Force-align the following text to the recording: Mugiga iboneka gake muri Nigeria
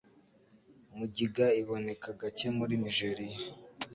Mugiga 0.97 1.45
iboneka 1.61 2.07
gake 2.19 2.47
muri 2.57 2.73
Nigeria 2.83 3.37